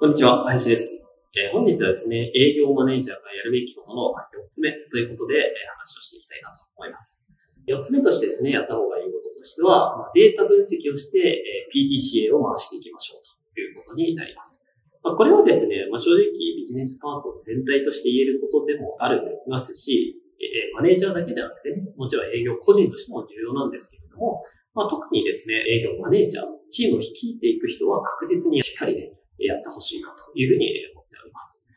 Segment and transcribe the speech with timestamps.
[0.00, 1.12] こんにちは、林です。
[1.36, 7.36] えー本日はですね、営業マネージャーがやるべきことの4つ目ということで、えー話をしていきたいなと思います。
[7.68, 14.72] 4つ目としてですね、やった方がいいこととしては、まあデータ分析をして、えー PDCA を回していきましょうということになります。
[15.04, 19.20] まあ、これはですね、まあ、正直ビジネスパーソン全体として言えることでもある
[19.52, 29.12] ますし、えマネージャーだけじゃなくてね、もちろん営業個人としても重要なんですけれども、まあ、特にですね、営業マネージャー、チームを率いていく人は確実にしっかりね、
[29.46, 31.68] やってほしいなというふうに思っております。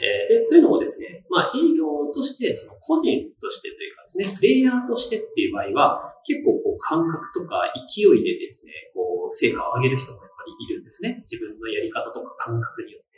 [0.00, 11.20] えーで、というのもですね、まあ営業として、その個人としてというかですね、プレイヤーとしてっていう場合は、結構こう感覚とか勢いでですね、こう成果を上げる人もやっぱりいるんですね。
[11.28, 13.10] 自分のやり方とか感覚によって。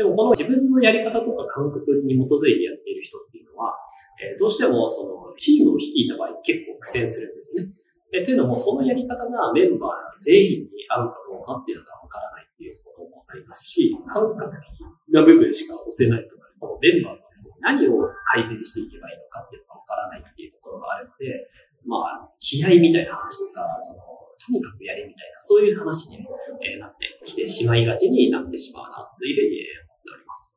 [0.00, 3.76] でもこの自分のやり方とか感覚に基づいてやっている人っていうのは、
[4.16, 7.68] えどうしてもそのチームを率いた場合結構苦戦するんですね。
[8.12, 12.39] えーというのもそのやり方がメンバー全員に合うかどうかっていうのがわからない
[13.50, 21.50] ますし、感覚的な部分しか押せないとなると、メンバーがですね、何を改善していけばいいのかっていうのがわからないっていうところがあるので、
[21.84, 24.06] まあ、気合みたいな話とか、その、
[24.38, 26.24] とにかくやれみたいな、そういう話に、
[26.62, 30.56] えーなってきてしまいがちになってしまうな、というふうにえー思っております。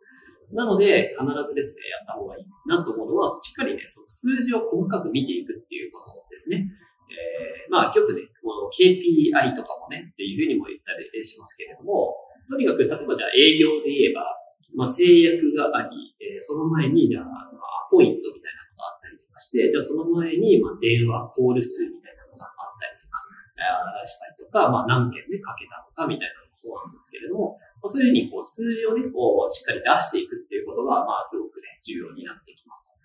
[0.53, 6.69] なので、必ずですね、やった方がいいなと思うのは、しっかりね、その数字を細かく見ていくっていうことですね。
[7.09, 12.15] えーまあ、よくね、この KPI とかもね、っていうふうにも言ったりしますけれども、
[12.49, 14.27] とにかく、例えばじゃあ営業で言えば、
[14.75, 23.19] まあ、制約があり、えーその前に、じゃあ、まあ、アポイントみたいなのがあったりとかして、じゃあその前に、まあ、電話、コール数みたいなのがあったりとか、
[23.59, 32.97] えーしたりとか、まあ、何件でかけたのかみたいなのもそうなんですけれども、まあ、そういうふうにこう数字をね、こう、しっかり出していくっていうことが、まあ、すごくね、重要になってきます。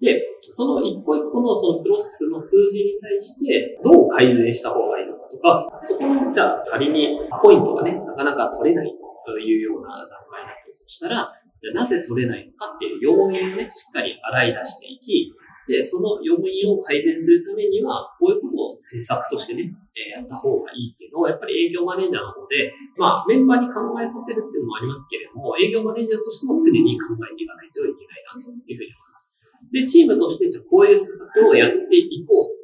[0.00, 5.13] で、その一個一個のそのプロセスの数字に対して、どう改善した方がいいの
[5.44, 8.90] かとか、そこの、じゃあ仮にポイントがね、なかなか取れない
[9.26, 15.32] というような段階だとしたら、じゃあなぜ取れないのかっていう要因をね、しっかり洗い出していき、
[15.64, 29.40] で、その要因を改善するためには、こういうことを政策としてね、えーやった方がいいっていうのを、やっぱり営業マネージャーなので、まあ、メンバーに考えさせるっていうのもありますけれども、営業マネージャーとしても常に考えていかないといけないなというふうに思います。
[29.72, 32.63] で、チームとして、じゃあこういう施策をやっていこう、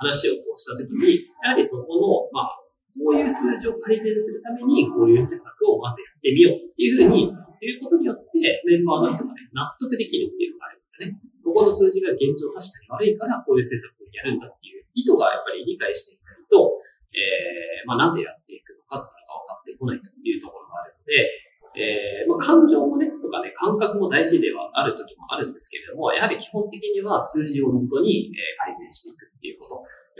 [0.00, 2.56] 話をこうしたときに、やはりそこの、まあ、
[2.90, 7.28] こういう数字を改善するために、こういう施策をまずやってみようっていうふうに、
[7.60, 11.20] いうことによって、メンバーの人がね、納得できるっていうのがあるんですよね。
[11.44, 12.64] ここの数字が現状確
[12.96, 16.80] かに悪いから、こういう施策をやるんだっていう意図がやっぱり理解していかないと、
[17.12, 21.28] えー、まあ、なぜやっていくのかっていうのが分かってこないというところがあるので、
[21.76, 29.29] えー、まあ、感情もね、とかね、感覚も大事ではある時もあるんですけれども、やはり基本的には数字を本当に、え改善していく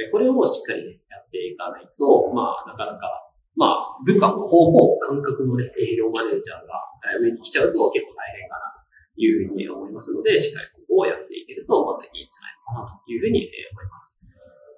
[0.08, 0.24] こと。
[0.24, 6.80] でこれをしっかりね、やっていかないと、まあ、なかなか、まあ、部下の方も感覚のね、営業マネージャーが
[7.20, 8.80] 上に来ちゃうと結構大変かなと
[9.20, 14.30] いうふうに思いますので、しっかりここをやっていけると、まずいいんじゃないかなというふうに思います。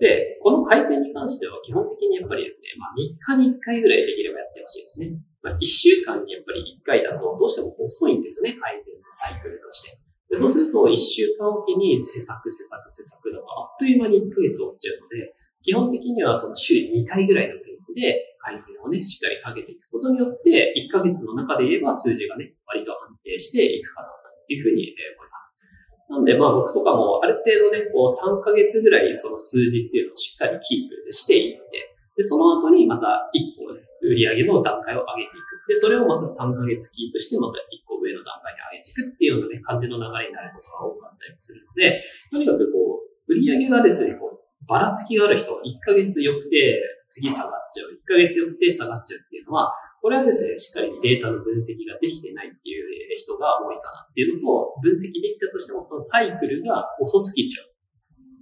[0.03, 5.15] で、この改善に関しては基本的にやっぱりですね、まあ3日に1回ぐらいできればやってほしいですね。
[5.43, 9.99] まあ1週間にやっぱり1回だとどうしても遅いんですよね、改善のサイクルとして。
[10.33, 24.89] でそうすると1週間おきに施策、施策、施策だとあっという間に1ヶ月終わっちゃうので、基本的にはその週2回ぐらいのペースで改善をね、しっかりかけていくことによって、1ヶ月の中で言えば数字がね、割と安定していくかなというふうに
[25.21, 25.69] 思います。
[26.09, 35.69] なんで、まあ僕とかもある程度ね、こう3ヶ月ぐらいその数字っていうのをしっかりキープしていって、で、その後にまた1個ね、売り上げの段階を上げていく。
[35.69, 37.82] で、それをまた3ヶ月キープして、また1
[38.13, 47.93] 上の段階に上げていくっていうようなね、感じの流れになることが多かったりするので、とにかくこう、売り上げがですね、こう、ばらつきがある人、1ヶ月良くて、次下がっちゃう。
[47.93, 57.73] 1ヶ月良くて下がっちゃうっていうのは、これはですね、しっかりデータの分析ができてないっていう人が多いかなっていうのと、分析できたとしてもそのサイクルが遅すぎちゃう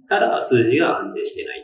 [0.07, 1.63] から数字が安定してない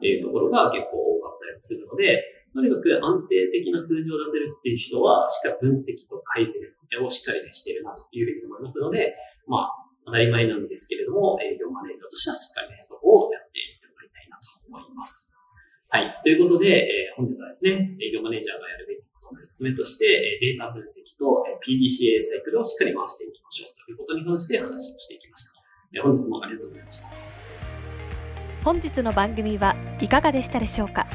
[0.00, 2.22] というところが結構多かったりするので、
[2.56, 6.64] とにかく安定的な数字を出せるっていう人は、しっかり分析と改善
[7.04, 9.12] をしっかりねしてるなというふうに思いますので、
[9.46, 9.70] まあ、
[10.06, 15.36] 当たり前なんですけれども、営業マネージャーとしてはしっかりね、そこをやっていってもらいたいなと思います。
[15.92, 16.08] はい。
[16.24, 25.60] ということで、えー、本日はですね、営業マネージャーがやるべきことの4つ目として、データ分析と PDCA サイクルをしっかり回していきましょうということに関して話をしていきました。
[26.02, 27.16] 本日もありがとうございました。
[28.64, 31.06] 本日の番組はいかがでしたでしょうか？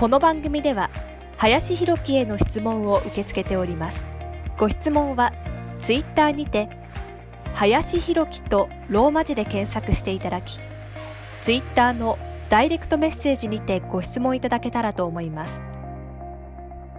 [0.00, 0.88] この番組では、
[1.36, 4.02] 林弘樹への質問を受け付けております。
[4.56, 5.34] ご質問は、
[5.78, 6.70] ツイッターにて、
[7.52, 10.58] 林弘樹とローマ字で検索していただき、
[11.42, 12.18] ツイッターの
[12.48, 15.60] ダイレクトメッセージにてご質問いただけたらと思います。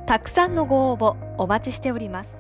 [0.06, 2.38] たくさんのご応募お待ちしております。